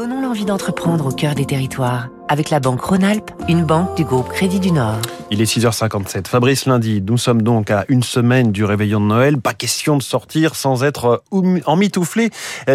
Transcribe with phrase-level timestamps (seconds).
[0.00, 2.08] Donnons l'envie d'entreprendre au cœur des territoires.
[2.26, 4.96] Avec la Banque Rhône-Alpes, une banque du groupe Crédit du Nord.
[5.30, 6.26] Il est 6h57.
[6.26, 9.38] Fabrice Lundi, nous sommes donc à une semaine du réveillon de Noël.
[9.38, 11.22] Pas question de sortir sans être
[11.66, 12.30] emmitouflé.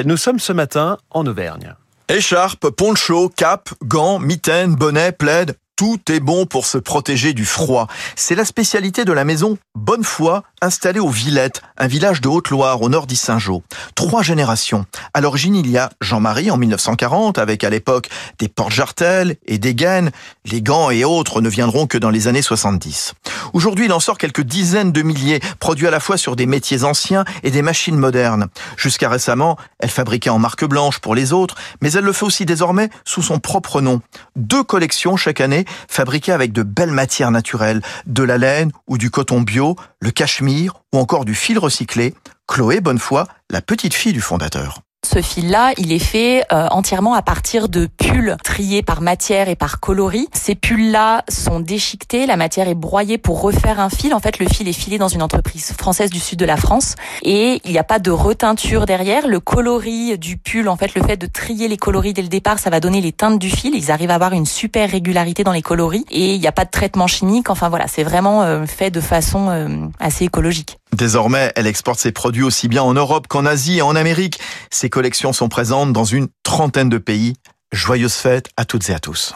[0.05, 1.73] Nous sommes ce matin en Auvergne.
[2.09, 7.87] Écharpe, poncho, cap, gants, mitaines, bonnet, plaid, tout est bon pour se protéger du froid.
[8.15, 12.87] C'est la spécialité de la maison Bonnefoy, installée au Villette, un village de Haute-Loire au
[12.87, 13.61] nord d'Issingeau.
[13.93, 14.85] Trois générations.
[15.13, 18.09] À l'origine, il y a Jean-Marie en 1940, avec à l'époque
[18.39, 20.11] des portes-jartelles et des gaines.
[20.45, 23.13] Les gants et autres ne viendront que dans les années 70.
[23.51, 26.83] Aujourd'hui, il en sort quelques dizaines de milliers, produits à la fois sur des métiers
[26.83, 28.47] anciens et des machines modernes.
[28.77, 32.45] Jusqu'à récemment, elle fabriquait en marque blanche pour les autres, mais elle le fait aussi
[32.45, 34.01] désormais sous son propre nom.
[34.37, 39.09] Deux collections chaque année fabriqués avec de belles matières naturelles, de la laine ou du
[39.09, 42.13] coton bio, le cachemire ou encore du fil recyclé.
[42.47, 44.84] Chloé Bonnefoy, la petite fille du fondateur.
[45.15, 49.55] Ce fil-là, il est fait euh, entièrement à partir de pulls triés par matière et
[49.55, 50.27] par coloris.
[50.33, 54.13] Ces pulls-là sont déchiquetés, la matière est broyée pour refaire un fil.
[54.13, 56.95] En fait, le fil est filé dans une entreprise française du sud de la France
[57.21, 59.25] et il n'y a pas de reteinture derrière.
[59.29, 62.59] Le coloris du pull, en fait, le fait de trier les coloris dès le départ,
[62.59, 63.73] ça va donner les teintes du fil.
[63.73, 66.65] Ils arrivent à avoir une super régularité dans les coloris et il n'y a pas
[66.65, 67.49] de traitement chimique.
[67.49, 70.77] Enfin voilà, c'est vraiment euh, fait de façon euh, assez écologique.
[70.95, 74.39] Désormais, elle exporte ses produits aussi bien en Europe qu'en Asie et en Amérique.
[74.71, 77.33] Ses collections sont présentes dans une trentaine de pays.
[77.73, 79.33] Joyeuses fêtes à toutes et à tous.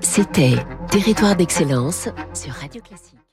[0.00, 0.54] C'était
[0.90, 3.23] Territoire d'excellence sur Radio Classique.